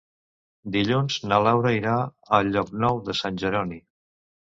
Dilluns 0.75 1.17
na 1.31 1.37
Laura 1.47 1.73
irà 1.79 1.93
a 2.37 2.39
Llocnou 2.47 3.03
de 3.11 3.15
Sant 3.21 3.39
Jeroni. 3.45 3.79